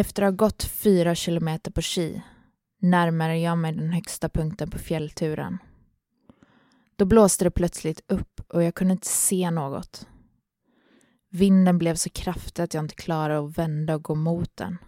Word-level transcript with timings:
Efter 0.00 0.22
att 0.22 0.32
ha 0.32 0.36
gått 0.36 0.62
fyra 0.62 1.14
kilometer 1.14 1.70
på 1.70 1.82
ski 1.82 2.22
närmade 2.78 3.38
jag 3.38 3.58
mig 3.58 3.72
den 3.72 3.92
högsta 3.92 4.28
punkten 4.28 4.70
på 4.70 4.78
fjällturen. 4.78 5.58
Då 6.96 7.04
blåste 7.04 7.44
det 7.44 7.50
plötsligt 7.50 8.00
upp 8.06 8.40
och 8.48 8.62
jag 8.62 8.74
kunde 8.74 8.92
inte 8.92 9.06
se 9.06 9.50
något. 9.50 10.06
Vinden 11.30 11.78
blev 11.78 11.94
så 11.94 12.10
kraftig 12.10 12.62
att 12.62 12.74
jag 12.74 12.84
inte 12.84 12.94
klarade 12.94 13.46
att 13.46 13.58
vända 13.58 13.94
och 13.94 14.02
gå 14.02 14.14
mot 14.14 14.56
den. 14.56 14.78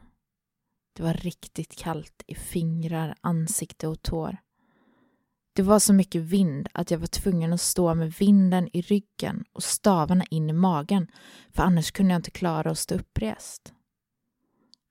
Det 0.92 1.02
var 1.02 1.14
riktigt 1.14 1.76
kallt 1.76 2.22
i 2.26 2.34
fingrar, 2.34 3.14
ansikte 3.20 3.88
och 3.88 4.02
tår. 4.02 4.36
Det 5.52 5.62
var 5.62 5.78
så 5.78 5.92
mycket 5.92 6.22
vind 6.22 6.68
att 6.72 6.90
jag 6.90 6.98
var 6.98 7.06
tvungen 7.06 7.52
att 7.52 7.60
stå 7.60 7.94
med 7.94 8.12
vinden 8.12 8.68
i 8.72 8.82
ryggen 8.82 9.44
och 9.52 9.62
stavarna 9.62 10.24
in 10.30 10.50
i 10.50 10.52
magen, 10.52 11.10
för 11.50 11.62
annars 11.62 11.90
kunde 11.90 12.12
jag 12.12 12.18
inte 12.18 12.30
klara 12.30 12.70
att 12.70 12.78
stå 12.78 12.94
upprest. 12.94 13.72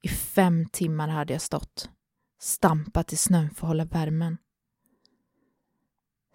I 0.02 0.08
fem 0.08 0.66
timmar 0.66 1.08
hade 1.08 1.32
jag 1.32 1.42
stått, 1.42 1.90
stampat 2.40 3.12
i 3.12 3.16
snön 3.16 3.50
för 3.50 3.66
att 3.66 3.68
hålla 3.68 3.84
värmen. 3.84 4.38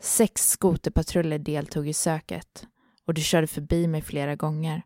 Sex 0.01 0.49
skoterpatruller 0.49 1.39
deltog 1.39 1.87
i 1.87 1.93
söket 1.93 2.67
och 3.05 3.13
de 3.13 3.21
körde 3.21 3.47
förbi 3.47 3.87
mig 3.87 4.01
flera 4.01 4.35
gånger. 4.35 4.83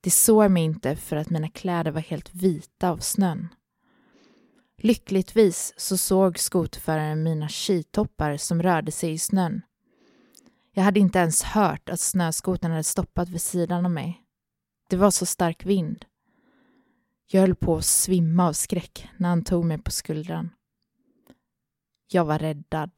De 0.00 0.10
såg 0.10 0.50
mig 0.50 0.62
inte 0.62 0.96
för 0.96 1.16
att 1.16 1.30
mina 1.30 1.48
kläder 1.48 1.90
var 1.90 2.00
helt 2.00 2.34
vita 2.34 2.90
av 2.90 2.98
snön. 2.98 3.48
Lyckligtvis 4.78 5.74
så 5.76 5.96
såg 5.96 6.38
skoterföraren 6.38 7.22
mina 7.22 7.48
skitoppar 7.48 8.36
som 8.36 8.62
rörde 8.62 8.92
sig 8.92 9.12
i 9.12 9.18
snön. 9.18 9.62
Jag 10.72 10.82
hade 10.82 11.00
inte 11.00 11.18
ens 11.18 11.42
hört 11.42 11.88
att 11.88 12.00
snöskotern 12.00 12.70
hade 12.70 12.84
stoppat 12.84 13.28
vid 13.28 13.42
sidan 13.42 13.84
av 13.84 13.90
mig. 13.90 14.22
Det 14.88 14.96
var 14.96 15.10
så 15.10 15.26
stark 15.26 15.66
vind. 15.66 16.04
Jag 17.32 17.40
höll 17.40 17.54
på 17.54 17.76
att 17.76 17.84
svimma 17.84 18.48
av 18.48 18.52
skräck 18.52 19.08
när 19.16 19.28
han 19.28 19.44
tog 19.44 19.64
mig 19.64 19.78
på 19.78 19.90
skuldran. 19.90 20.50
Jag 22.12 22.24
var 22.24 22.38
räddad. 22.38 22.90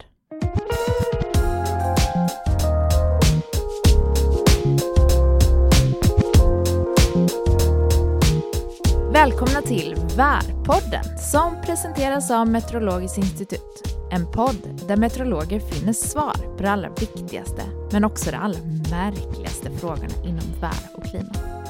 Välkomna 9.13 9.63
till 9.63 9.95
Värpodden 10.17 11.19
som 11.19 11.63
presenteras 11.63 12.31
av 12.31 12.49
Meteorologiskt 12.49 13.19
institut. 13.19 13.83
En 14.11 14.33
podd 14.33 14.81
där 14.89 14.97
meteorologer 14.97 15.61
finner 15.61 15.93
svar 15.93 16.57
på 16.57 16.63
de 16.63 16.69
allra 16.69 16.89
viktigaste 16.89 17.63
men 17.93 18.05
också 18.05 18.31
de 18.31 18.37
allra 18.37 18.61
märkligaste 18.91 19.71
frågorna 19.71 20.25
inom 20.25 20.61
vär 20.61 20.97
och 20.97 21.05
klimat. 21.05 21.62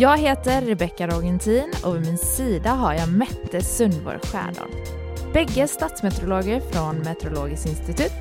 Jag 0.00 0.18
heter 0.18 0.62
Rebecka 0.62 1.06
Rogentin 1.06 1.72
och 1.84 1.94
vid 1.94 2.02
min 2.02 2.18
sida 2.18 2.70
har 2.70 2.94
jag 2.94 3.08
Mette 3.08 3.62
Sundborg 3.62 4.18
Skärdal. 4.22 4.70
Bägge 5.32 5.68
statsmeteorologer 5.68 6.60
från 6.60 6.98
Meteorologiskt 6.98 7.66
institut. 7.66 8.12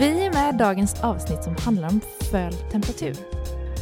Vi 0.00 0.26
är 0.26 0.32
med 0.32 0.54
i 0.54 0.58
dagens 0.58 1.02
avsnitt 1.02 1.44
som 1.44 1.56
handlar 1.56 1.88
om 1.88 2.00
föl 2.30 2.52
temperatur. 2.52 3.16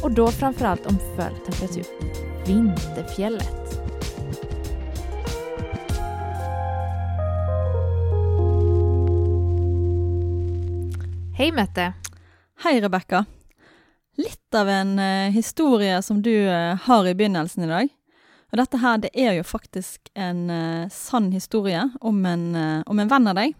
Och 0.03 0.11
då 0.11 0.27
framförallt 0.27 0.85
om 0.85 0.97
föl 1.15 1.33
temperatur 1.45 1.85
i 2.45 2.53
Vinterfjället. 2.53 3.79
Hej 11.37 11.51
Mette! 11.51 11.93
Hej 12.63 12.81
Rebecca! 12.81 13.25
Litt 14.17 14.55
av 14.55 14.69
en 14.69 14.97
historia 14.99 15.29
historie 15.29 16.01
som 16.01 16.21
du 16.25 16.33
eh, 16.49 16.75
har 16.87 17.07
i 17.07 17.15
begynnelsen 17.15 17.63
i 17.63 17.69
dag. 17.69 17.91
Og 18.51 18.57
dette 18.57 18.79
her, 18.81 18.97
det 19.03 19.11
er 19.13 19.35
jo 19.37 19.45
faktisk 19.45 20.09
en 20.15 20.49
eh, 20.49 20.89
sann 20.93 21.31
historie 21.31 21.83
om 22.01 22.25
en, 22.25 22.47
om 22.87 22.99
en 22.99 23.11
venn 23.11 23.29
av 23.29 23.37
deg. 23.37 23.53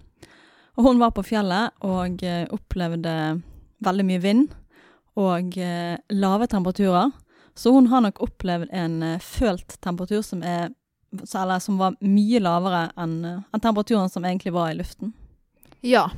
Og 0.78 0.90
hun 0.90 1.02
var 1.02 1.14
på 1.14 1.26
fjellet 1.26 1.74
og 1.86 2.24
upplevde 2.54 2.54
opplevde 2.54 3.14
veldig 3.86 4.06
mye 4.06 4.22
vind 4.22 4.50
og 5.18 5.58
låga 5.58 5.98
lave 6.14 6.48
temperaturer. 6.48 7.12
Så 7.58 7.72
hun 7.72 7.88
har 7.88 8.02
nok 8.02 8.20
opplevd 8.22 8.70
en 8.72 9.04
eh, 9.04 9.20
følt 9.20 9.80
temperatur 9.82 10.22
som, 10.22 10.44
er, 10.46 10.70
eller 11.26 11.60
som 11.60 11.80
var 11.82 11.96
mye 12.06 12.42
lavere 12.44 12.92
enn 13.02 13.16
enn 13.26 13.64
temperaturen 13.64 14.12
som 14.14 14.26
egentlig 14.26 14.54
var 14.54 14.70
i 14.72 14.78
luften. 14.78 15.16
Ja, 15.82 16.10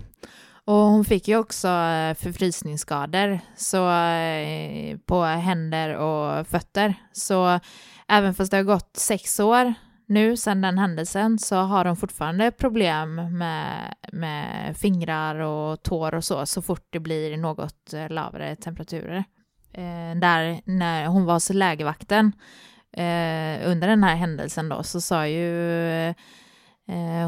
och 0.69 0.75
hon 0.75 1.05
fick 1.05 1.27
ju 1.27 1.37
också 1.37 1.67
eh, 1.67 2.13
förfrysningsskador 2.13 3.39
så, 3.55 3.91
eh, 3.91 4.97
på 5.05 5.23
händer 5.23 5.95
och 5.95 6.47
fötter. 6.47 6.93
Så 7.11 7.59
även 8.07 8.33
fast 8.33 8.51
det 8.51 8.57
har 8.57 8.63
gått 8.63 8.97
sex 8.97 9.39
år 9.39 9.73
nu 10.05 10.37
sedan 10.37 10.61
den 10.61 10.77
händelsen 10.77 11.39
så 11.39 11.55
har 11.55 11.85
hon 11.85 11.95
fortfarande 11.95 12.51
problem 12.51 13.37
med, 13.37 13.95
med 14.11 14.77
fingrar 14.77 15.35
och 15.35 15.83
tår 15.83 16.15
och 16.15 16.23
så, 16.23 16.45
så 16.45 16.61
fort 16.61 16.87
det 16.89 16.99
blir 16.99 17.37
något 17.37 17.93
eh, 17.93 18.09
lavare 18.09 18.55
temperaturer. 18.55 19.23
Eh, 19.73 20.15
där 20.15 20.61
när 20.65 21.05
hon 21.05 21.25
var 21.25 21.33
hos 21.33 21.49
lägervakten 21.49 22.31
eh, 22.91 23.69
under 23.69 23.87
den 23.87 24.03
här 24.03 24.15
händelsen 24.15 24.69
då 24.69 24.83
så 24.83 25.01
sa 25.01 25.27
ju 25.27 25.89
eh, 25.89 26.15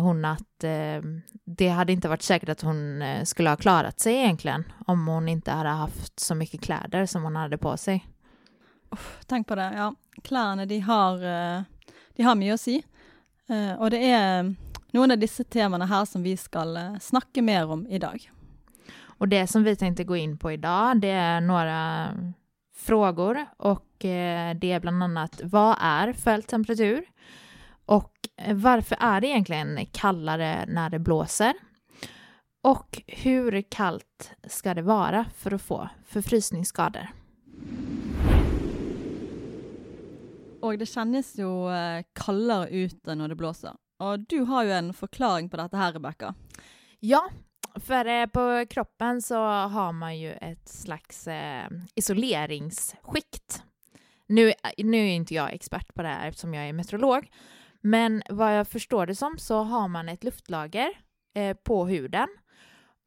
hon 0.02 0.26
att 0.26 0.64
eh, 0.64 1.02
det 1.46 1.68
hade 1.68 1.94
inte 1.94 2.10
varit 2.10 2.22
säkert 2.22 2.50
att 2.50 2.62
hon 2.62 3.02
eh, 3.02 3.24
skulle 3.24 3.50
ha 3.50 3.58
klarat 3.58 4.00
sig 4.00 4.16
egentligen 4.16 4.64
om 4.88 5.08
hon 5.08 5.30
inte 5.30 5.52
hade 5.52 5.70
haft 5.70 6.20
så 6.20 6.36
mycket 6.36 6.62
kläder 6.62 7.06
som 7.06 7.24
hon 7.24 7.36
hade 7.36 7.58
på 7.58 7.78
sig. 7.78 8.06
Tenk 9.28 9.48
på 9.48 9.56
det. 9.56 9.74
Ja, 9.76 9.96
klærne 10.24 10.66
de 10.66 10.80
har, 10.80 11.14
eh, 11.24 11.62
de 12.16 12.24
har 12.24 12.36
mye 12.36 12.54
å 12.54 12.58
si. 12.58 12.84
Eh, 13.50 13.82
Og 13.82 13.92
det 13.92 14.02
er 14.04 14.56
noen 14.94 15.12
av 15.12 15.18
disse 15.20 15.44
temaene 15.44 15.86
her 15.88 16.06
som 16.06 16.24
vi 16.24 16.38
skal 16.38 16.78
eh, 16.78 17.00
snakke 17.00 17.42
mer 17.42 17.68
om 17.72 17.88
i 17.88 18.00
dag. 18.00 18.32
Och 19.22 19.28
det 19.28 19.48
som 19.48 19.64
vi 19.64 19.76
tänkte 19.76 20.04
gå 20.04 20.16
in 20.16 20.38
på 20.38 20.52
idag 20.52 21.02
det 21.02 21.10
är 21.12 21.42
några 21.42 22.10
frågor 22.76 23.46
och 23.58 24.06
eh, 24.06 24.56
det 24.56 24.72
är 24.72 24.80
bland 24.80 25.04
annat 25.04 25.42
vad 25.44 25.78
är 25.80 26.14
följt 26.14 26.48
temperatur? 26.48 27.04
Och 27.86 28.14
eh, 28.14 28.21
varför 28.54 28.98
är 29.00 29.22
det 29.22 29.28
egentligen 29.28 29.86
kallare 29.86 30.66
när 30.68 30.90
det 30.90 31.00
blåser? 31.00 31.54
Och 32.64 33.02
hur 33.08 33.62
kallt 33.62 34.32
ska 34.48 34.74
det 34.74 34.82
vara 34.82 35.26
för 35.36 35.54
att 35.54 35.62
få 35.62 35.90
förfrysningsskador? 36.06 37.08
Og 40.62 40.78
det 40.80 40.86
kjennes 40.86 41.34
jo 41.40 41.70
eh, 41.74 42.04
kaldere 42.14 42.70
ute 42.70 43.16
når 43.18 43.34
det 43.34 43.38
blåser. 43.40 43.74
Og 44.02 44.28
du 44.30 44.44
har 44.46 44.64
jo 44.64 44.76
en 44.78 44.94
forklaring 44.94 45.50
på 45.50 45.58
dette 45.58 45.78
her, 45.78 45.94
Rebekka. 45.94 46.34
Ja, 47.00 47.24
för 47.76 48.06
eh, 48.06 48.26
på 48.26 48.66
kroppen 48.70 49.22
så 49.22 49.42
har 49.46 49.92
man 49.92 50.20
ju 50.20 50.32
ett 50.32 50.70
slags 50.70 51.28
eh, 51.28 51.68
isoleringsskikt. 51.96 53.64
Nu, 54.28 54.54
nu 54.78 54.98
är 54.98 55.16
inte 55.16 55.34
jag 55.34 55.54
expert 55.54 55.94
på 55.94 56.02
det 56.02 56.08
här 56.08 56.28
eftersom 56.28 56.54
jag 56.54 56.70
är 56.70 56.74
meteorolog, 56.74 57.32
men 57.82 58.24
vad 58.30 58.58
jag 58.58 58.68
förstår 58.68 59.06
det 59.06 59.16
som 59.16 59.38
så 59.38 59.64
har 59.64 59.88
man 59.88 60.10
ett 60.10 60.24
luftlager 60.24 60.90
eh, 61.34 61.58
på 61.58 61.88
huden 61.88 62.28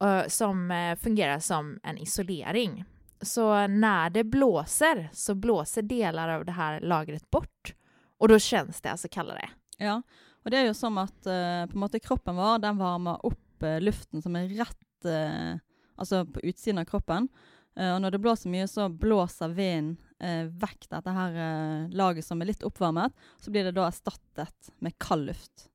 eh, 0.04 0.26
som 0.28 0.70
eh, 0.70 0.96
fungerar 0.96 1.38
som 1.38 1.80
en 1.82 1.98
isolering. 1.98 2.84
Så 3.20 3.66
när 3.66 4.10
det 4.10 4.24
blåser 4.24 5.08
så 5.12 5.34
blåser 5.34 5.82
delar 5.82 6.28
av 6.28 6.44
det 6.44 6.52
här 6.52 6.80
lagret 6.80 7.30
bort 7.30 7.74
och 8.18 8.28
då 8.28 8.38
känns 8.38 8.80
det 8.80 8.90
alltså 8.90 9.08
kallare. 9.10 9.50
Ja, 9.78 10.02
och 10.44 10.50
det 10.50 10.56
är 10.56 10.64
ju 10.64 10.74
som 10.74 10.98
att 10.98 11.26
eh, 11.26 11.66
på 11.66 11.78
måte 11.78 12.00
kroppen 12.00 12.36
vår 12.36 12.58
den 12.58 12.78
varmer 12.78 13.26
upp 13.26 13.62
eh, 13.62 13.80
luften 13.80 14.22
som 14.22 14.36
är 14.36 14.48
rätt, 14.48 15.04
eh, 15.04 15.58
alltså 15.96 16.26
på 16.26 16.40
utsidan 16.40 16.78
av 16.78 16.84
kroppen. 16.84 17.28
Eh, 17.76 17.98
när 18.00 18.10
det 18.10 18.18
blåser 18.18 18.50
mycket 18.50 18.70
så 18.70 18.88
blåser 18.88 19.48
vinden 19.48 20.03
eh, 20.22 20.44
vekk 20.50 20.88
dette 20.90 21.10
her 21.10 21.38
eh, 21.44 21.88
laget 21.94 22.26
som 22.26 22.42
er 22.42 22.52
litt 22.52 22.64
oppvarmet. 22.66 23.12
Så 23.40 23.50
blir 23.50 23.64
det 23.64 23.76
da 23.76 23.88
erstattet 23.88 24.70
med 24.78 24.98
kald 24.98 25.26
luft. 25.26 25.68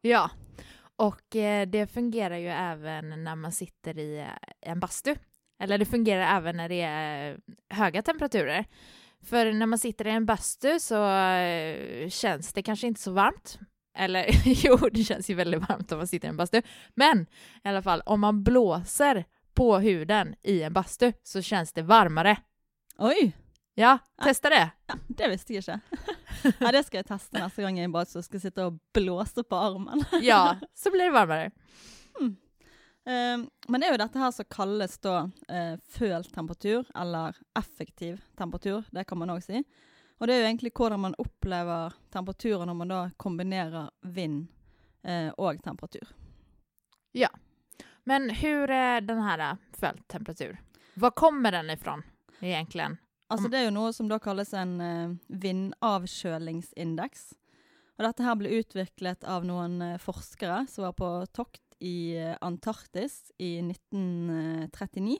Ja, 0.00 0.30
och 0.96 1.36
eh, 1.36 1.68
det 1.68 1.86
fungerar 1.86 2.36
ju 2.36 2.48
även 2.48 3.24
när 3.24 3.36
man 3.36 3.52
sitter 3.52 3.98
i 3.98 4.18
eh, 4.18 4.70
en 4.70 4.80
bastu. 4.80 5.14
Eller 5.60 5.78
det 5.78 5.84
fungerar 5.84 6.36
även 6.36 6.56
när 6.56 6.68
det 6.68 6.80
är 6.80 7.32
eh, 7.32 7.38
höga 7.76 8.02
temperaturer. 8.02 8.64
För 9.22 9.52
när 9.52 9.66
man 9.66 9.78
sitter 9.78 10.06
i 10.06 10.10
en 10.10 10.26
bastu 10.26 10.80
så 10.80 11.10
eh, 11.16 12.08
känns 12.08 12.52
det 12.52 12.62
kanske 12.62 12.86
inte 12.86 13.00
så 13.00 13.12
varmt. 13.12 13.58
Eller 13.98 14.26
jo, 14.44 14.76
det 14.76 15.04
känns 15.04 15.30
ju 15.30 15.34
väldigt 15.34 15.68
varmt 15.68 15.92
om 15.92 15.98
man 15.98 16.06
sitter 16.06 16.28
i 16.28 16.30
en 16.30 16.36
bastu. 16.36 16.62
Men 16.94 17.26
i 17.64 17.68
alla 17.68 17.82
fall, 17.82 18.02
om 18.06 18.20
man 18.20 18.42
blåser 18.42 19.24
på 19.54 19.78
huden 19.78 20.34
i 20.42 20.62
en 20.62 20.72
bastu 20.72 21.12
så 21.22 21.42
känns 21.42 21.72
det 21.72 21.82
varmare. 21.82 22.36
Oi! 22.98 23.32
Ja, 23.74 23.98
testa 24.22 24.50
det! 24.50 24.70
Ja, 24.86 24.94
det 25.08 25.28
visste 25.32 25.54
jeg 25.54 25.64
ikke. 25.64 25.80
ja, 26.60 26.72
det 26.72 26.84
skal 26.86 27.00
jeg 27.00 27.08
teste 27.08 27.40
neste 27.40 27.64
gang 27.64 27.78
jeg 27.80 27.92
bare 27.94 28.22
skal 28.22 28.42
sitte 28.42 28.66
og 28.68 28.78
blåse 28.94 29.42
på 29.42 29.58
armen. 29.58 30.04
Ja, 30.22 30.56
så 30.80 30.92
blir 30.94 31.08
det 31.08 31.16
varmare. 31.16 31.50
Eh, 33.04 33.40
men 33.68 33.80
det 33.80 33.88
er 33.88 33.96
jo 33.96 34.00
dette 34.00 34.20
her 34.22 34.30
som 34.32 34.46
kalles 34.48 34.94
da 35.02 35.16
eh, 35.48 35.74
følt 35.96 36.30
temperatur, 36.34 36.86
eller 36.94 37.36
effektiv 37.58 38.22
temperatur, 38.38 38.86
det 38.94 39.04
kan 39.10 39.18
man 39.20 39.34
òg 39.34 39.42
si. 39.44 39.64
Og 40.22 40.28
det 40.30 40.36
er 40.36 40.44
jo 40.44 40.50
egentlig 40.52 40.72
hvordan 40.78 41.02
man 41.02 41.18
opplever 41.18 41.96
temperaturen 42.14 42.70
når 42.70 42.78
man 42.78 42.92
da 42.94 43.00
kombinerer 43.20 43.90
vind 44.06 44.46
eh, 45.02 45.32
og 45.34 45.58
temperatur. 45.66 46.14
Men 48.04 48.30
hur 48.30 48.70
är 48.70 49.00
den 49.00 49.22
här 49.22 49.38
äh, 49.38 49.56
fälttemperatur? 49.72 50.58
Var 50.94 51.10
kommer 51.10 51.52
den 51.52 51.70
ifrån 51.70 52.02
egentligen? 52.40 52.96
Altså 53.30 53.46
Om- 53.46 53.50
Det 53.50 53.58
er 53.60 53.64
jo 53.64 53.70
noe 53.78 53.92
som 53.96 54.08
da 54.08 54.18
kalles 54.18 54.52
en 54.54 54.80
eh, 54.80 55.14
vindavkjølingsindeks. 55.30 57.32
Og 57.98 58.06
dette 58.08 58.24
her 58.26 58.38
ble 58.38 58.50
utviklet 58.60 59.24
av 59.30 59.44
noen 59.46 59.78
eh, 59.82 59.98
forskere 60.02 60.64
som 60.70 60.86
var 60.88 60.96
på 60.98 61.10
tokt 61.34 61.62
i 61.84 62.14
eh, 62.18 62.34
Antarktis 62.44 63.30
i 63.38 63.56
1939. 63.62 65.18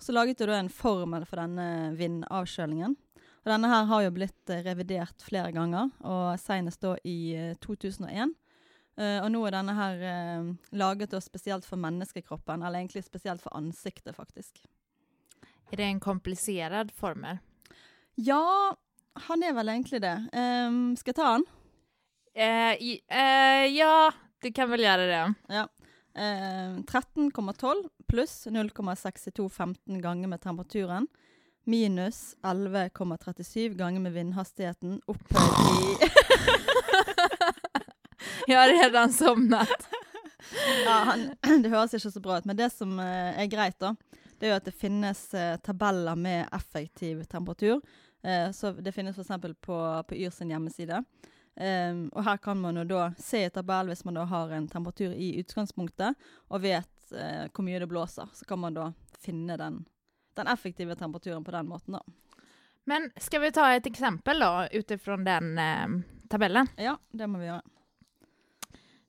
Så 0.00 0.12
laget 0.14 0.38
de 0.40 0.48
da 0.50 0.58
en 0.58 0.72
formel 0.72 1.26
for 1.26 1.40
denne 1.42 1.66
vindavkjølingen. 1.98 2.96
Og 3.44 3.50
denne 3.52 3.68
her 3.68 3.84
har 3.90 4.02
jo 4.06 4.14
blitt 4.16 4.50
revidert 4.64 5.20
flere 5.22 5.50
ganger, 5.52 5.90
og 6.00 6.38
senest 6.40 6.80
da 6.84 6.94
i 7.04 7.18
eh, 7.36 7.52
2001. 7.60 8.32
Eh, 8.96 9.18
og 9.24 9.28
nå 9.34 9.42
er 9.48 9.56
denne 9.58 9.74
her 9.76 10.04
laget 10.72 11.10
da 11.12 11.20
spesielt 11.20 11.66
for 11.66 11.76
menneskekroppen, 11.82 12.62
eller 12.62 12.78
egentlig 12.80 13.04
spesielt 13.04 13.42
for 13.42 13.52
ansiktet, 13.58 14.14
faktisk. 14.16 14.62
Är 15.74 15.76
det 15.76 15.84
en 15.84 16.00
komplicerad 16.00 16.90
formel? 16.92 17.38
Ja, 18.14 18.76
han 19.26 19.42
er 19.42 19.52
vel 19.56 19.68
egentlig 19.72 19.98
det. 20.04 20.12
Ehm, 20.32 20.92
skal 20.96 21.10
jeg 21.10 21.16
ta 21.18 21.24
han? 21.32 21.44
Eh, 22.34 22.74
i- 22.78 23.00
eh, 23.10 23.66
ja, 23.74 24.12
du 24.42 24.52
kan 24.52 24.70
väl 24.70 24.80
göra 24.80 25.06
det. 25.06 25.34
Ja. 25.48 25.64
Eh, 26.14 26.78
13,12 26.86 27.88
pluss 28.06 28.46
0,6215 28.46 30.00
ganger 30.02 30.28
med 30.28 30.40
temperaturen. 30.40 31.08
Minus 31.66 32.36
11,37 32.42 33.74
ganger 33.74 34.00
med 34.00 34.12
vindhastigheten 34.12 35.00
opphøyd 35.06 35.82
i 35.82 36.08
Jag 38.46 38.58
har 38.60 38.68
redan 38.84 39.12
somnat. 39.12 39.88
ja, 40.84 40.90
han, 41.06 41.34
Det 41.62 41.68
høres 41.70 41.94
ikke 41.98 42.10
så 42.14 42.20
bra 42.20 42.38
ut, 42.38 42.44
men 42.46 42.56
det 42.56 42.70
som 42.72 42.94
eh, 43.00 43.40
er 43.42 43.46
greit, 43.50 43.78
da, 43.82 43.94
det 44.38 44.46
er 44.46 44.54
jo 44.54 44.58
at 44.60 44.66
det 44.68 44.76
finnes 44.78 45.20
eh, 45.34 45.56
tabeller 45.62 46.16
med 46.16 46.48
effektiv 46.52 47.24
temperatur. 47.30 47.80
Eh, 48.22 48.50
så 48.50 48.72
det 48.72 48.92
finnes 48.92 49.18
f.eks. 49.18 49.56
på, 49.60 49.78
på 50.08 50.14
Yr 50.14 50.30
sin 50.30 50.50
hjemmeside. 50.50 51.02
Um, 51.54 52.08
og 52.10 52.24
her 52.26 52.38
kan 52.42 52.58
man 52.58 52.80
jo 52.80 52.82
da 52.88 53.02
se 53.22 53.44
i 53.46 53.50
tabell 53.54 53.86
hvis 53.86 54.02
man 54.02 54.16
da 54.18 54.24
har 54.26 54.50
en 54.56 54.66
temperatur 54.66 55.12
i 55.14 55.36
utgangspunktet, 55.38 56.18
og 56.50 56.64
vet 56.64 57.12
eh, 57.14 57.44
hvor 57.46 57.66
mye 57.66 57.78
det 57.78 57.90
blåser. 57.90 58.30
Så 58.34 58.48
kan 58.48 58.58
man 58.58 58.74
da 58.74 58.88
finne 59.22 59.58
den, 59.60 59.84
den 60.34 60.50
effektive 60.50 60.96
temperaturen 60.98 61.44
på 61.46 61.54
den 61.54 61.70
måten, 61.70 61.98
da. 61.98 62.02
Men 62.84 63.10
ska 63.16 63.38
vi 63.38 63.52
ta 63.52 63.72
ett 63.72 63.86
exempel 63.86 64.40
då 64.40 64.68
utifrån 64.72 65.24
den 65.24 65.58
eh, 65.58 65.86
tabellen? 66.28 66.66
Ja, 66.76 66.98
det 67.10 67.26
må 67.26 67.38
vi 67.38 67.46
gjøre. 67.46 67.62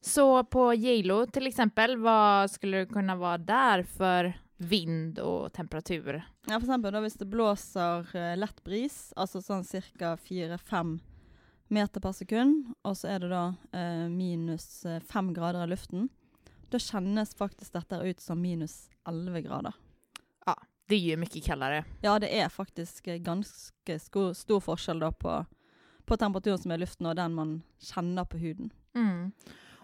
Så 0.01 0.43
på 0.43 0.73
Gilo 0.73 1.25
till 1.25 1.47
exempel, 1.47 1.97
vad 1.97 2.51
skulle 2.51 2.77
det 2.77 2.85
kunna 2.85 3.15
vara 3.15 3.37
där 3.37 3.83
för 3.83 4.33
vind 4.57 5.19
och 5.19 5.53
temperatur? 5.53 6.21
Ja, 6.47 6.59
for 6.59 6.65
eksempel 6.67 6.93
da 6.93 7.01
hvis 7.03 7.17
det 7.19 7.25
blåser 7.25 8.15
eh, 8.15 8.37
lett 8.37 8.63
bris, 8.63 9.13
altså 9.15 9.41
sånn 9.41 9.63
ca. 9.99 10.15
4-5 10.15 10.99
meter 11.67 11.99
per 12.01 12.11
sekund, 12.13 12.73
og 12.85 12.97
så 12.97 13.07
er 13.15 13.19
det 13.19 13.29
da 13.33 13.55
eh, 13.73 14.05
minus 14.09 14.85
5 15.11 15.33
grader 15.33 15.65
i 15.65 15.71
luften, 15.73 16.09
da 16.69 16.79
kjennes 16.79 17.35
faktisk 17.35 17.73
dette 17.73 17.99
ut 18.05 18.19
som 18.19 18.41
minus 18.41 18.89
11 19.07 19.41
grader. 19.41 19.73
Det 20.87 20.95
är 20.95 20.99
ju 20.99 21.17
mycket 21.17 21.43
kallare. 21.43 21.85
Ja, 22.01 22.19
det 22.19 22.29
er 22.29 22.49
faktisk 22.49 23.07
eh, 23.07 23.17
ganske 23.17 23.99
sko- 23.99 24.33
stor 24.33 24.59
forskjell 24.61 24.99
da 25.01 25.11
på, 25.11 25.45
på 26.05 26.17
temperaturen 26.17 26.59
som 26.61 26.71
er 26.71 26.77
i 26.77 26.83
luften, 26.83 27.07
og 27.09 27.15
den 27.17 27.33
man 27.33 27.55
kjenner 27.81 28.25
på 28.29 28.37
huden. 28.37 28.69
Mm. 28.93 29.31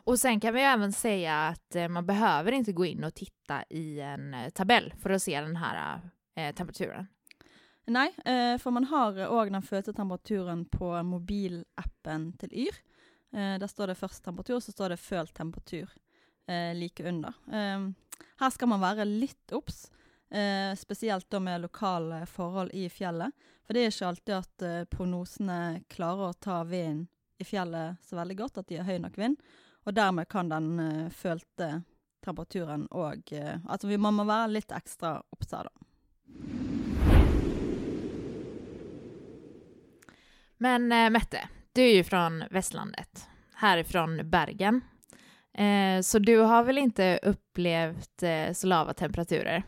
Och 0.03 0.19
sen 0.19 0.39
kan 0.39 0.53
vi 0.53 0.61
även 0.61 0.91
säga 0.91 1.47
att 1.47 1.75
eh, 1.75 1.87
man 1.87 2.05
behöver 2.05 2.51
inte 2.51 2.71
gå 2.71 2.85
in 2.85 3.03
och 3.03 3.13
titta 3.13 3.63
i 3.69 3.99
en 3.99 4.33
eh, 4.33 4.49
tabell 4.49 4.93
för 5.01 5.09
att 5.09 5.21
se 5.21 5.41
den 5.41 5.55
här 5.55 6.01
eh, 6.35 6.55
temperaturen. 6.55 7.07
Nej, 7.85 8.13
eh, 8.17 8.57
för 8.57 8.71
man 8.71 8.83
har 8.83 9.27
òg 9.27 9.51
den 9.51 9.61
følte 9.61 9.93
temperaturen 9.93 10.65
på 10.65 11.03
mobilappen 11.03 12.33
till 12.37 12.53
Yr. 12.53 12.75
Där 13.59 13.67
står 13.67 13.87
det 13.87 13.95
först 13.95 14.23
temperatur, 14.23 14.59
så 14.59 14.71
står 14.71 14.89
det 14.89 14.97
følt 14.97 15.33
temperatur 15.33 15.89
eh, 16.47 16.75
like 16.75 17.09
under. 17.09 17.33
Eh, 17.47 17.89
her 18.39 18.65
man 18.65 18.79
vara 18.79 19.03
lite 19.03 19.55
obs, 19.55 19.91
eh, 20.29 20.75
spesielt 20.75 21.29
da 21.29 21.39
med 21.39 21.61
lokale 21.61 22.25
forhold 22.25 22.71
i 22.73 22.89
fjellet. 22.89 23.31
For 23.67 23.73
det 23.73 23.79
är 23.79 23.85
inte 23.85 24.07
alltid 24.07 24.35
att 24.35 24.61
eh, 24.61 24.83
prognosene 24.83 25.83
klarer 25.87 26.29
å 26.29 26.33
ta 26.33 26.63
vinden 26.63 27.07
i 27.37 27.43
fjellet 27.43 27.97
så 28.01 28.15
veldig 28.15 28.37
godt, 28.37 28.57
at 28.57 28.67
de 28.67 28.77
har 28.77 28.85
høy 28.85 28.99
nok 28.99 29.17
vind. 29.17 29.39
Og 29.85 29.93
dermed 29.97 30.29
kan 30.29 30.49
den 30.49 30.79
eh, 30.79 31.09
følte 31.09 31.81
temperaturen 32.25 32.85
òg 32.93 33.33
eh, 33.33 33.57
Altså 33.65 33.89
vi, 33.89 33.97
man 33.97 34.13
må 34.13 34.27
være 34.29 34.51
litt 34.53 34.71
ekstra 34.75 35.15
obs 35.33 35.53
her, 35.55 35.69
da. 35.69 35.87
Men 40.61 40.91
eh, 40.91 41.09
Mette, 41.09 41.47
du 41.73 41.81
är 41.81 41.95
ju 41.95 42.03
från 42.03 42.43
Västlandet, 42.51 43.27
härifrån 43.55 44.29
Bergen. 44.29 44.81
Eh, 45.53 46.01
så 46.01 46.19
du 46.19 46.37
har 46.37 46.63
väl 46.63 46.77
inte 46.77 47.19
upplevt 47.23 48.23
eh, 48.23 48.53
så 48.53 48.67
lava 48.67 48.93
temperaturer? 48.93 49.63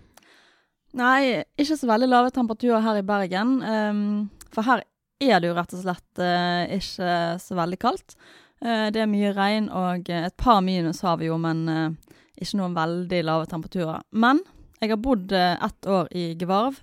Nei, 0.94 1.44
ikke 1.58 1.78
så 1.78 1.90
veldig 1.90 2.08
lave 2.08 2.32
temperaturer 2.32 2.84
her 2.86 3.00
i 3.02 3.04
Bergen. 3.04 3.62
ehm, 3.64 4.30
for 4.54 4.62
her 4.62 4.84
er 5.20 5.40
det 5.40 5.50
jo 5.50 5.56
rett 5.58 5.74
og 5.74 5.82
slett 5.82 6.22
eh, 6.22 6.76
ikke 6.78 7.40
så 7.42 7.58
veldig 7.58 7.80
kaldt. 7.82 8.16
Eh, 8.64 8.88
det 8.96 9.02
er 9.04 9.12
mye 9.12 9.34
regn, 9.36 9.68
og 9.76 10.10
eh, 10.12 10.30
et 10.30 10.36
par 10.40 10.62
minus 10.64 11.02
har 11.04 11.18
vi 11.20 11.28
jo, 11.28 11.38
men 11.42 11.66
eh, 11.68 12.16
ikke 12.40 12.60
noen 12.62 12.78
veldig 12.78 13.20
lave 13.28 13.50
temperaturer. 13.52 14.06
Men 14.16 14.40
jeg 14.80 14.94
har 14.94 15.00
bodd 15.04 15.32
ett 15.32 15.88
år 15.88 16.10
i 16.12 16.34
Gvarv, 16.40 16.80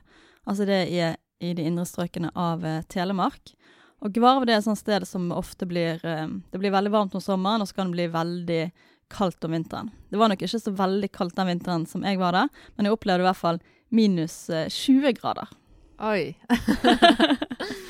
altså 0.49 0.65
det 0.69 0.83
er 0.89 1.19
i 1.41 1.51
de 1.57 1.65
indre 1.69 1.85
strøkene 1.89 2.31
av 2.37 2.65
Telemark. 2.89 3.53
Og 4.01 4.15
Gvarv 4.17 4.47
det 4.49 4.55
er 4.55 4.63
et 4.63 4.65
sånt 4.65 4.81
sted 4.81 5.05
som 5.09 5.27
ofte 5.37 5.69
blir 5.69 6.01
Det 6.01 6.57
blir 6.57 6.73
veldig 6.73 6.93
varmt 6.95 7.17
om 7.17 7.21
sommeren, 7.21 7.61
og 7.61 7.69
så 7.69 7.77
kan 7.77 7.91
det 7.91 7.99
bli 7.99 8.09
veldig 8.15 8.63
kaldt 9.13 9.45
om 9.45 9.53
vinteren. 9.53 9.93
Det 10.09 10.17
var 10.17 10.33
nok 10.33 10.41
ikke 10.41 10.63
så 10.63 10.73
veldig 10.73 11.13
kaldt 11.13 11.37
den 11.37 11.53
vinteren 11.53 11.85
som 11.91 12.07
jeg 12.09 12.21
var 12.21 12.37
der, 12.39 12.49
men 12.77 12.89
jeg 12.89 12.97
opplevde 12.97 13.27
i 13.27 13.29
hvert 13.29 13.43
fall 13.43 13.61
minus 13.93 14.47
eh, 14.49 14.71
20 14.73 15.17
grader. 15.21 15.53
Oj. 16.01 16.33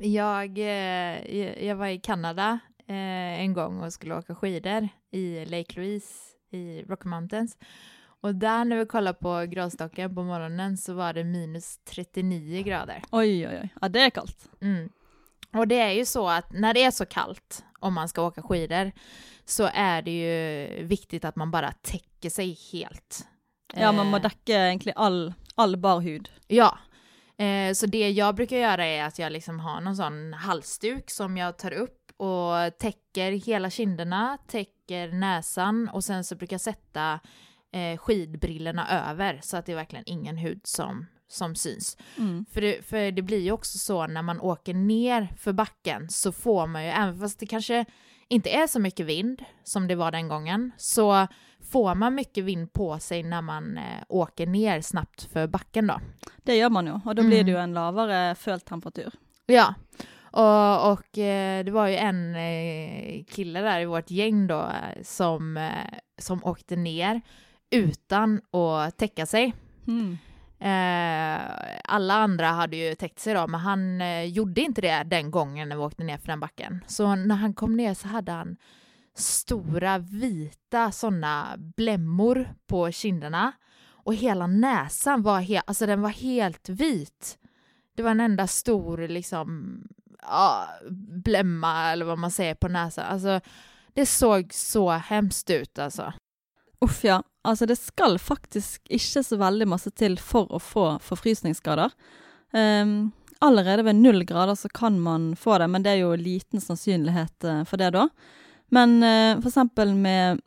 jag, 0.00 0.58
eh, 0.58 1.36
jag- 1.38 1.62
jag 1.62 1.76
var 1.76 1.86
i 1.86 1.98
Kanada 1.98 2.58
eh, 2.86 3.40
en 3.40 3.52
gång 3.52 3.80
och 3.82 3.92
skulle 3.92 4.14
åka 4.14 4.34
skidor 4.34 4.88
i 5.10 5.44
Lake 5.44 5.80
Louise 5.80 6.08
i 6.50 6.82
Rocky 6.88 7.08
Mountains. 7.08 7.56
Och 8.20 8.34
där 8.34 8.64
när 8.64 8.76
vi 8.76 8.86
kollade 8.86 9.18
på 9.18 9.44
gradstocken 9.48 10.14
på 10.14 10.22
morgonen 10.22 10.76
så 10.76 10.94
var 10.94 11.12
det 11.12 11.24
minus 11.24 11.78
39 11.84 12.62
grader. 12.62 13.02
Oi, 13.10 13.46
oi, 13.46 13.58
oi. 13.58 13.68
Ja, 13.80 13.88
det 13.88 14.00
er 14.00 14.10
kaldt. 14.10 14.48
Mm. 14.60 14.88
Och 15.56 15.68
det 15.68 15.80
är 15.80 15.90
ju 15.90 16.04
så 16.04 16.28
att 16.28 16.52
när 16.52 16.74
det 16.74 16.82
är 16.84 16.90
så 16.90 17.06
kallt, 17.06 17.64
om 17.80 17.94
man 17.94 18.08
ska 18.08 18.22
åka 18.26 18.42
skidor, 18.42 18.92
så 19.44 19.70
är 19.74 20.02
det 20.02 20.10
ju 20.10 20.84
viktigt 20.84 21.24
att 21.24 21.36
man 21.36 21.50
bara 21.50 21.72
täcker 21.72 22.30
sig 22.30 22.58
helt. 22.72 23.26
Ja, 23.74 23.92
man 23.92 24.06
må 24.06 24.16
Eh, 24.16 24.22
dekke 24.22 24.52
egentlig 24.52 24.92
all, 24.96 25.32
all 25.54 25.76
bar 25.76 26.00
hud. 26.00 26.30
Ja. 26.48 26.78
Eh, 27.44 27.72
så 27.72 27.86
det 27.86 28.10
jag 28.10 28.34
brukar 28.34 28.56
göra 28.56 28.86
är 28.86 29.04
att 29.04 29.18
jag 29.18 29.32
liksom 29.32 29.60
har 29.60 29.80
någon 29.80 29.96
sån 29.96 30.32
halsduk 30.32 31.10
som 31.10 31.36
jag 31.36 31.58
tar 31.58 31.72
upp 31.72 32.12
och 32.16 32.78
täcker 32.78 33.32
hela 33.32 33.70
kinderna, 33.70 34.38
täcker 34.48 35.08
näsan 35.12 35.88
och 35.88 36.04
sen 36.04 36.24
så 36.24 36.36
brukar 36.36 36.54
jag 36.54 36.60
sätta 36.60 37.20
eh, 37.72 37.98
skidbrillorna 37.98 39.10
över 39.10 39.40
så 39.42 39.56
att 39.56 39.66
det 39.66 39.72
är 39.72 39.76
verkligen 39.76 40.04
ingen 40.06 40.36
hud 40.36 40.60
som, 40.64 41.06
som 41.28 41.54
syns. 41.54 41.96
Mm. 42.18 42.44
För 42.50 42.60
det, 42.60 42.86
för 42.86 43.10
det 43.10 43.22
blir 43.22 43.40
ju 43.40 43.52
också 43.52 43.78
så 43.78 44.06
när 44.06 44.22
man 44.22 44.40
åker 44.40 44.74
ner 44.74 45.28
för 45.38 45.52
backen 45.52 46.08
så 46.10 46.32
får 46.32 46.66
man 46.66 46.84
ju, 46.84 46.90
även 46.90 47.20
fast 47.20 47.38
det 47.38 47.46
kanske 47.46 47.84
inte 48.28 48.50
är 48.50 48.66
så 48.66 48.80
mycket 48.80 49.06
vind 49.06 49.42
som 49.64 49.88
det 49.88 49.94
var 49.94 50.10
den 50.10 50.28
gången, 50.28 50.72
så 50.76 51.26
får 51.72 51.94
man 51.94 52.14
mycket 52.14 52.44
vind 52.44 52.72
på 52.72 52.98
sig 52.98 53.22
när 53.22 53.42
man 53.42 53.76
eh, 53.78 54.02
åker 54.08 54.46
ner 54.46 54.80
snabbt 54.80 55.22
för 55.32 55.46
backen 55.46 55.86
då. 55.86 56.00
Det 56.44 56.56
gjør 56.56 56.68
man 56.70 56.88
og 56.88 57.00
da 57.16 57.22
Mm. 57.22 57.26
blir 57.30 57.44
det 57.44 57.50
jo 57.52 57.58
en 57.58 57.74
lavere 57.74 58.34
følt 58.34 58.64
temperatur. 58.64 59.10
Ja, 59.46 59.74
och, 60.32 60.92
och 60.92 61.18
eh, 61.18 61.64
det 61.64 61.70
var 61.72 61.86
ju 61.86 61.96
en 61.96 62.34
eh, 62.34 63.24
kille 63.24 63.60
där 63.60 63.80
i 63.80 63.84
vårt 63.86 64.10
gäng 64.10 64.46
då 64.46 64.60
eh, 64.60 65.02
som, 65.02 65.56
eh, 65.56 65.98
som 66.18 66.44
åkte 66.44 66.76
ner 66.76 67.20
utan 67.70 68.40
att 68.52 68.96
täcka 68.96 69.26
sig. 69.26 69.54
Mm. 69.86 70.18
Eh, 70.58 71.40
alla 71.84 72.14
andra 72.14 72.46
hade 72.46 72.76
ju 72.76 72.94
täckt 72.94 73.18
sig 73.18 73.34
då, 73.34 73.46
men 73.46 73.60
han 73.60 74.00
eh, 74.00 74.24
gjorde 74.24 74.60
inte 74.60 74.80
det 74.80 75.02
den 75.02 75.30
gången 75.30 75.68
när 75.68 75.76
vi 75.76 75.82
åkte 75.82 76.04
ner 76.04 76.18
för 76.18 76.26
den 76.26 76.40
backen. 76.40 76.84
Så 76.86 77.14
när 77.14 77.34
han 77.34 77.54
kom 77.54 77.76
ner 77.76 77.94
så 77.94 78.08
hade 78.08 78.32
han 78.32 78.56
stora 79.16 79.98
vita 79.98 80.92
sådana 80.92 81.54
blämmor 81.58 82.54
på 82.66 82.90
kinderna 82.90 83.52
och 83.86 84.14
hela 84.14 84.46
näsan 84.46 85.22
var, 85.22 85.40
he- 85.40 85.62
alltså 85.66 85.86
den 85.86 86.02
var 86.02 86.10
helt 86.10 86.68
vit. 86.68 87.38
det 87.96 88.02
var 88.02 88.10
en 88.10 88.20
enda 88.20 88.46
stor 88.46 89.08
liksom, 89.08 89.78
ja, 90.22 90.68
blämma 91.24 91.90
eller 91.92 92.04
vad 92.04 92.18
man 92.18 92.30
säger 92.30 92.54
på 92.54 92.68
näsan. 92.68 93.04
Alltså, 93.04 93.40
det 93.94 94.06
såg 94.06 94.52
så 94.54 94.90
hemskt 94.90 95.50
ut 95.50 95.78
alltså. 95.78 96.12
Uff, 96.80 97.04
ja. 97.04 97.22
Altså, 97.44 97.66
det 97.68 97.76
skal 97.76 98.16
faktisk 98.18 98.86
ikke 98.88 99.22
så 99.26 99.36
veldig 99.36 99.66
masse 99.68 99.90
til 99.92 100.16
for 100.16 100.48
å 100.48 100.60
få 100.62 100.86
forfrysningsskader. 101.04 101.92
Um, 102.56 103.12
allerede 103.44 103.84
ved 103.84 103.98
null 103.98 104.24
grader 104.24 104.56
så 104.56 104.70
kan 104.72 104.96
man 105.00 105.34
få 105.36 105.58
det, 105.60 105.68
men 105.68 105.84
det 105.84 105.92
er 105.92 106.00
jo 106.00 106.14
liten 106.16 106.62
sannsynlighet 106.62 107.44
eh, 107.44 107.62
for 107.68 107.80
det 107.82 107.90
da. 107.96 108.06
Men 108.72 108.96
uh, 109.02 109.36
for 109.42 109.50
eksempel 109.50 109.92
med 109.92 110.40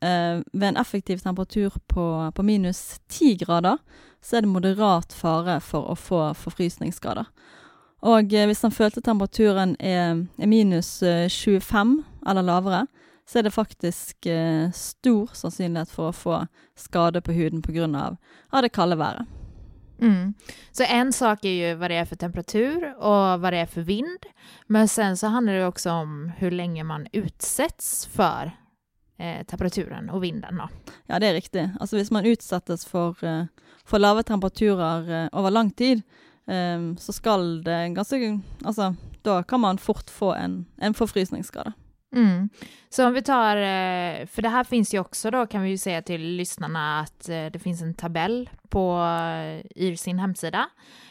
uh, 0.00 0.40
ved 0.52 0.68
en 0.70 0.80
effektiv 0.80 1.20
temperatur 1.20 1.76
på, 1.86 2.06
på 2.34 2.46
minus 2.46 3.00
ti 3.12 3.34
grader, 3.36 3.76
så 4.24 4.38
er 4.38 4.46
det 4.46 4.54
moderat 4.54 5.12
fare 5.12 5.58
for 5.60 5.92
å 5.92 5.98
få 5.98 6.22
forfrysningsskader. 6.38 7.28
Og 8.08 8.30
hvis 8.30 8.62
den 8.62 8.72
følte 8.72 9.02
temperaturen 9.02 9.74
er, 9.82 10.22
er 10.38 10.48
minus 10.48 11.00
25 11.02 11.96
eller 12.30 12.46
lavere, 12.46 12.84
så 13.28 13.38
är 13.38 13.42
det 13.42 13.50
faktiskt 13.50 14.26
eh, 14.26 14.70
stor 14.70 15.30
sannsynlighet 15.32 15.90
för 15.90 16.08
att 16.08 16.16
få 16.16 16.46
skador 16.76 17.20
på 17.20 17.32
huden 17.32 17.62
på 17.62 17.72
grund 17.72 17.96
av 17.96 18.16
det 18.62 18.68
kalla 18.68 18.96
vädret. 18.96 19.26
Mm. 20.00 20.34
Så 20.72 20.82
en 20.82 21.12
sak 21.12 21.44
är 21.44 21.68
ju 21.68 21.74
vad 21.74 21.90
det 21.90 21.94
är 21.94 22.04
för 22.04 22.16
temperatur 22.16 22.94
och 22.96 23.40
vad 23.40 23.52
det 23.52 23.56
är 23.56 23.66
för 23.66 23.80
vind. 23.80 24.18
Men 24.66 24.88
sen 24.88 25.16
så 25.16 25.26
handlar 25.26 25.52
det 25.52 25.66
också 25.66 25.90
om 25.90 26.32
hur 26.36 26.50
länge 26.50 26.84
man 26.84 27.06
utsätts 27.12 28.06
för 28.06 28.50
eh, 29.18 29.46
temperaturen 29.46 30.10
och 30.10 30.24
vinden. 30.24 30.56
Då. 30.56 30.68
Ja, 31.06 31.18
det 31.18 31.26
är 31.26 31.32
riktigt. 31.32 31.70
Alltså 31.80 31.98
om 31.98 32.06
man 32.10 32.26
utsätts 32.26 32.86
för, 32.86 33.24
eh, 33.24 33.44
för 33.84 33.98
låga 33.98 34.22
temperaturer 34.22 35.24
eh, 35.24 35.38
över 35.38 35.50
lång 35.50 35.70
tid 35.70 36.02
eh, 36.46 36.96
så 36.98 37.12
skall 37.12 37.64
det 37.64 37.88
ganska, 37.88 38.16
alltså 38.64 38.94
då 39.22 39.42
kan 39.42 39.60
man 39.60 39.78
fort 39.78 40.10
få 40.10 40.34
en, 40.34 40.66
en 40.76 40.94
förfrysningsskada. 40.94 41.72
Mm. 42.12 42.48
Så 42.88 43.06
om 43.06 43.12
vi 43.12 43.22
tar, 43.22 43.56
eh, 43.56 44.26
för 44.26 44.42
det 44.42 44.48
här 44.48 44.64
finns 44.64 44.94
ju 44.94 44.98
också 44.98 45.30
då 45.30 45.46
kan 45.46 45.62
vi 45.62 45.70
ju 45.70 45.78
säga 45.78 46.02
till 46.02 46.20
lyssnarna 46.20 47.00
att 47.00 47.28
eh, 47.28 47.46
det 47.46 47.58
finns 47.58 47.82
en 47.82 47.94
tabell 47.94 48.50
på 48.68 49.04
i 49.74 49.96
sin 49.96 50.18
hemsida 50.18 50.68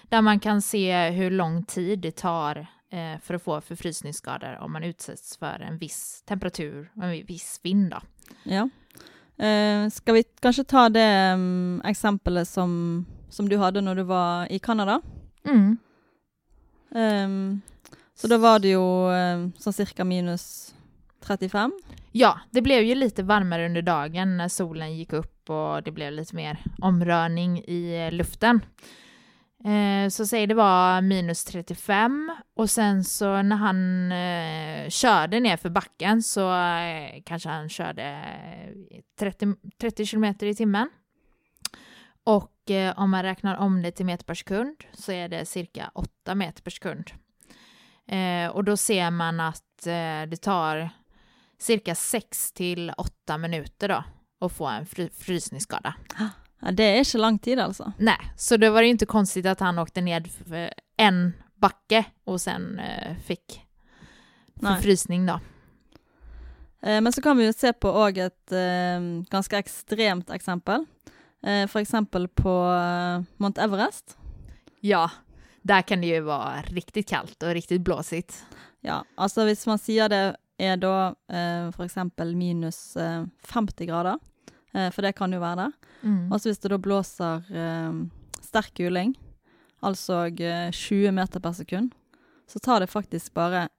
där 0.09 0.21
man 0.21 0.39
kan 0.39 0.61
se 0.61 1.09
hur 1.09 1.31
lång 1.31 1.63
tid 1.63 1.99
det 1.99 2.15
tar 2.15 2.67
eh, 2.89 3.19
för 3.21 3.33
att 3.33 3.43
få 3.43 3.61
förfrysningsskador 3.61 4.57
om 4.61 4.71
man 4.71 4.83
utsätts 4.83 5.37
för 5.37 5.59
en 5.59 5.77
viss 5.77 6.23
temperatur 6.25 6.91
och 6.95 7.03
en 7.03 7.25
viss 7.25 7.59
vind. 7.63 7.91
Då. 7.91 8.01
Ja. 8.43 8.69
Eh, 9.45 9.89
ska 9.89 10.13
vi 10.13 10.23
kanske 10.23 10.63
ta 10.63 10.89
det 10.89 11.33
um, 11.33 11.81
exemplet 11.85 12.47
som, 12.47 13.05
som 13.29 13.49
du 13.49 13.57
hade 13.57 13.81
när 13.81 13.95
du 13.95 14.03
var 14.03 14.51
i 14.51 14.59
Kanada? 14.59 15.01
Mm. 15.43 15.77
Um, 16.89 17.61
så 18.15 18.27
då 18.27 18.37
var 18.37 18.59
det 18.59 18.67
ju 18.67 19.51
så 19.57 19.71
cirka 19.71 20.03
minus 20.03 20.75
35? 21.27 21.71
Ja, 22.11 22.39
det 22.51 22.61
blev 22.61 22.83
ju 22.83 22.95
lite 22.95 23.23
varmare 23.23 23.65
under 23.65 23.81
dagen 23.81 24.37
när 24.37 24.47
solen 24.47 24.97
gick 24.97 25.13
upp 25.13 25.49
och 25.49 25.83
det 25.83 25.91
blev 25.91 26.11
lite 26.11 26.35
mer 26.35 26.59
omrörning 26.81 27.59
i 27.59 28.05
eh, 28.05 28.11
luften. 28.11 28.61
Eh, 29.65 30.09
så 30.09 30.25
säg 30.25 30.47
det 30.47 30.53
var 30.53 31.01
minus 31.01 31.45
35 31.45 32.35
och 32.55 32.69
sen 32.69 33.03
så 33.03 33.41
när 33.41 33.55
han 33.55 34.11
eh, 34.11 34.89
körde 34.89 35.39
ner 35.39 35.57
för 35.57 35.69
backen 35.69 36.23
så 36.23 36.55
eh, 36.55 37.21
kanske 37.25 37.49
han 37.49 37.69
körde 37.69 38.03
eh, 38.03 39.01
30, 39.19 39.55
30 39.81 40.05
kilometer 40.05 40.47
i 40.47 40.55
timmen. 40.55 40.89
Och 42.23 42.71
eh, 42.71 42.99
om 42.99 43.09
man 43.09 43.23
räknar 43.23 43.55
om 43.55 43.81
det 43.81 43.91
till 43.91 44.05
meter 44.05 44.25
per 44.25 44.33
sekund 44.33 44.83
så 44.93 45.11
är 45.11 45.29
det 45.29 45.45
cirka 45.45 45.91
8 45.93 46.35
meter 46.35 46.61
per 46.63 46.71
sekund. 46.71 47.11
Eh, 48.07 48.51
och 48.51 48.63
då 48.63 48.77
ser 48.77 49.11
man 49.11 49.39
att 49.39 49.87
eh, 49.87 50.29
det 50.29 50.41
tar 50.41 50.89
cirka 51.57 51.95
6 51.95 52.51
till 52.51 52.91
8 52.97 53.37
minuter 53.37 53.87
då 53.87 54.03
och 54.39 54.51
få 54.51 54.65
en 54.67 54.85
fry 54.85 55.09
frysningsskada. 55.09 55.95
Ja, 56.59 56.71
det 56.71 56.83
är 56.83 57.03
inte 57.03 57.17
lång 57.17 57.39
tid 57.39 57.59
alltså. 57.59 57.91
Nej, 57.97 58.31
så 58.37 58.57
det 58.57 58.69
var 58.69 58.81
ju 58.81 58.87
inte 58.87 59.05
konstigt 59.05 59.45
att 59.45 59.59
han 59.59 59.79
åkte 59.79 60.01
ned 60.01 60.31
för 60.31 60.73
en 60.97 61.33
backe 61.55 62.05
och 62.23 62.41
sen 62.41 62.79
eh, 62.79 63.17
fick 63.17 63.61
frysning 64.81 65.25
då. 65.25 65.39
Eh, 66.81 67.01
men 67.01 67.13
så 67.13 67.21
kan 67.21 67.37
vi 67.37 67.45
ju 67.45 67.53
se 67.53 67.73
på 67.73 67.89
också 67.89 68.21
ett 68.21 68.51
eh, 68.51 68.99
ganska 69.29 69.57
extremt 69.57 70.29
exempel. 70.29 70.85
För 71.67 71.79
exempel 71.79 72.27
på 72.27 72.81
Mount 73.37 73.61
Everest. 73.61 74.17
Ja, 74.79 75.11
där 75.61 75.81
kan 75.81 76.01
det 76.01 76.07
ju 76.07 76.19
vara 76.19 76.61
riktigt 76.61 77.09
kallt 77.09 77.43
och 77.43 77.49
riktigt 77.49 77.81
blåsigt. 77.81 78.45
Ja, 78.79 79.05
alltså 79.15 79.41
om 79.41 79.55
man 79.65 79.79
säger 79.79 80.09
det 80.09 80.37
är 80.57 80.77
då 80.77 81.15
eh, 81.33 81.85
eksempel 81.85 82.35
minus 82.35 82.95
eh, 82.95 83.25
50 83.43 83.85
grader, 83.85 84.19
eh, 84.73 84.91
for 84.91 85.01
det 85.01 85.13
kan 85.13 85.33
jo 85.33 85.39
være 85.39 85.55
det. 85.55 85.71
Mm. 86.01 86.31
Og 86.31 86.41
så 86.41 86.49
hvis 86.49 86.59
det 86.59 86.71
da 86.73 86.77
blåser 86.77 87.43
eh, 87.53 87.93
sterk 88.41 88.73
kuling, 88.77 89.15
altså 89.79 90.27
20 90.71 91.05
eh, 91.07 91.11
meter 91.11 91.39
per 91.39 91.53
sekund, 91.53 91.91
så 92.47 92.59
tar 92.59 92.79
det 92.79 92.87
faktisk 92.87 93.33
bare 93.33 93.69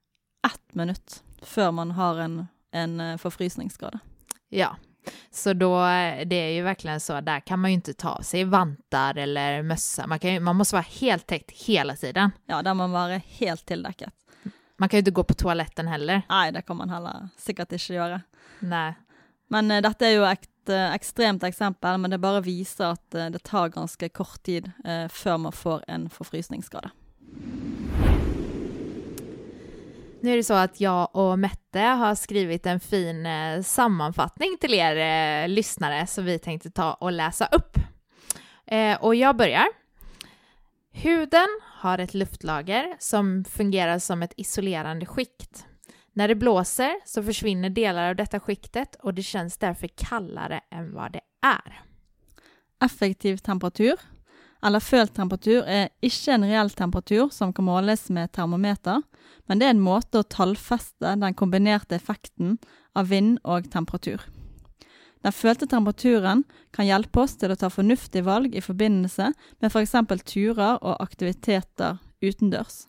ett 0.47 0.75
minutt 0.75 1.23
før 1.43 1.71
man 1.71 1.91
har 1.91 2.19
en, 2.19 2.47
en 2.73 3.01
eh, 3.01 3.17
förfrysningsskada. 3.17 3.99
Ja, 4.49 4.77
så 5.31 5.53
då, 5.53 5.79
det 6.27 6.37
är 6.37 6.51
ju 6.51 6.63
verkligen 6.63 7.01
så, 7.01 7.21
där 7.21 7.41
kan 7.41 7.61
man 7.61 7.71
ju 7.71 7.75
inte 7.75 7.95
ta 7.95 8.23
sig 8.23 8.45
vantar 8.45 9.15
eller 9.15 9.63
mössa. 9.63 10.07
Man, 10.07 10.19
kan, 10.19 10.43
man 10.43 10.57
måste 10.57 10.75
vara 10.75 10.87
helt 11.01 11.27
täckt 11.27 11.51
hela 11.51 11.97
tiden. 11.97 12.31
Ja, 12.47 12.63
där 12.63 12.75
man 12.75 12.91
vara 12.91 13.17
helt 13.17 13.67
tildekket. 13.67 14.13
Man 14.79 14.89
kan 14.89 14.97
ju 14.97 15.01
inte 15.01 15.11
gå 15.11 15.25
på 15.25 15.35
toaletten 15.35 15.89
heller. 15.89 16.23
Nej, 16.29 16.53
det 16.53 16.63
kan 16.63 16.77
man 16.77 16.91
heller 16.91 17.29
sikkert 17.37 17.73
ikke 17.73 17.99
gjøre. 17.99 18.21
Nej. 18.61 18.95
Men 19.51 19.71
uh, 19.71 19.81
dette 19.83 20.07
er 20.07 20.15
jo 20.15 20.27
et 20.29 20.71
uh, 20.71 20.95
ekstremt 20.95 21.45
exempel, 21.45 21.99
men 21.99 22.11
det 22.11 22.19
bara 22.23 22.41
visar 22.41 22.93
att 22.93 23.15
uh, 23.15 23.27
det 23.31 23.43
tar 23.43 23.69
ganska 23.69 24.09
kort 24.09 24.43
tid 24.43 24.71
før 25.11 25.37
man 25.37 25.53
får 25.53 25.85
en 25.89 26.11
förfrysningsskada. 26.11 26.91
Nu 30.21 30.33
är 30.33 30.37
det 30.37 30.45
så 30.45 30.55
att 30.55 30.81
jag 30.81 31.17
och 31.17 31.39
Mette 31.39 31.81
har 31.81 32.15
skrivit 32.15 32.67
en 32.67 32.81
fin 32.81 33.27
eh, 33.27 33.63
sammanfattning 33.63 34.57
till 34.61 34.75
er 34.75 34.97
eh, 34.97 35.49
lyssnare 35.49 36.07
som 36.07 36.25
vi 36.25 36.39
tänkte 36.39 36.71
ta 36.71 36.93
och 36.95 37.13
läsa 37.13 37.47
upp. 37.47 37.79
Eh, 38.67 39.05
och 39.05 39.15
jag 39.15 39.37
börjar. 39.37 39.67
Huden 40.93 41.49
har 41.79 41.99
ett 41.99 42.15
luftlager 42.15 42.97
som 42.99 43.45
fungerar 43.45 43.99
som 43.99 44.23
ett 44.23 44.33
isolerande 44.37 45.07
skikt. 45.07 45.67
När 46.13 46.29
det 46.29 46.35
blåser 46.35 46.95
så 47.05 47.23
försvinner 47.23 47.71
delar 47.71 48.09
av 48.09 48.17
detta 48.17 48.41
skiktet 48.41 48.95
och 48.95 49.15
det 49.15 49.23
känns 49.23 49.59
därför 49.59 49.89
kallare 49.89 50.61
än 50.71 50.95
vad 50.95 51.13
det 51.13 51.21
är. 51.43 51.83
Effektiv 52.85 53.37
temperatur, 53.37 53.95
eller 54.63 54.81
følt 54.81 55.15
temperatur, 55.15 55.65
är 55.67 55.89
inte 56.01 56.33
en 56.33 56.45
reell 56.45 56.71
temperatur 56.71 57.29
som 57.29 57.53
kan 57.53 57.65
måles 57.65 58.09
med 58.09 58.33
termometer, 58.33 59.03
men 59.47 59.59
det 59.59 59.67
är 59.67 59.71
en 59.71 59.81
måte 59.81 60.19
å 60.19 60.23
tallfeste 60.23 61.15
den 61.15 61.35
kombinerade 61.35 61.97
effekten 61.97 62.59
av 62.93 63.09
vind 63.09 63.39
och 63.43 63.71
temperatur. 63.71 64.21
Den 65.23 65.35
følte 65.35 65.67
temperaturen 65.67 66.45
kan 66.75 66.87
hjelpe 66.87 67.25
oss 67.25 67.37
til 67.39 67.53
å 67.53 67.59
ta 67.59 67.71
fornuftige 67.73 68.27
valg 68.27 68.55
i 68.55 68.63
forbindelse 68.63 69.33
med 69.59 69.73
f.eks. 69.73 69.97
For 70.09 70.23
turer 70.23 70.79
og 70.79 71.03
aktiviteter 71.03 71.99
utendørs. 72.23 72.87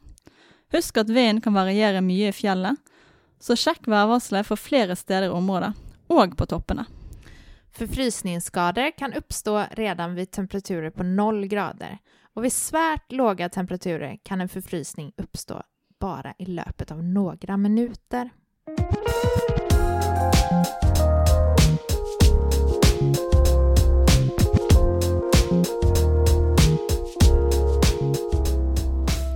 Husk 0.74 1.01
at 1.01 1.09
vinden 1.09 1.41
kan 1.41 1.57
variere 1.57 2.03
mye 2.05 2.29
i 2.29 2.36
fjellet, 2.36 2.77
så 3.41 3.55
sjekk 3.57 3.88
værvarselet 3.89 4.45
for 4.45 4.59
flere 4.59 4.98
steder 5.00 5.29
i 5.29 5.33
området, 5.33 5.74
og 6.09 6.36
på 6.38 6.45
toppene. 6.45 6.86
Förfrysningsskador 7.71 8.98
kan 8.98 9.13
uppstå 9.13 9.65
redan 9.71 10.15
vid 10.15 10.31
temperaturer 10.31 10.89
på 10.89 11.03
noll 11.03 11.48
grader 11.48 11.98
och 12.33 12.45
vid 12.45 12.53
svärt 12.53 13.12
låga 13.12 13.50
temperaturer 13.50 14.19
kan 14.24 14.41
en 14.41 14.50
förfrysning 14.50 15.13
uppstå 15.17 15.63
bara 16.00 16.33
i 16.38 16.45
löpet 16.45 16.91
av 16.91 17.03
några 17.03 17.57
minuter. 17.57 18.29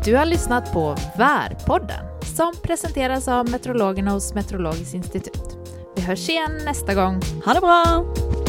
Du 0.06 0.16
har 0.16 0.26
lyssnat 0.26 0.74
på 0.74 0.96
Värpodden 1.18 2.06
som 2.36 2.54
presenteras 2.64 3.28
av 3.28 3.50
meteorologerna 3.50 4.12
hos 4.12 4.34
Meteorologiskt 4.34 4.94
institut. 4.94 5.58
Vi 5.96 6.02
hörs 6.02 6.30
igen 6.30 6.52
nästa 6.66 6.94
gång. 6.94 7.22
Ha 7.46 7.54
det 7.54 7.60
bra! 7.62 8.43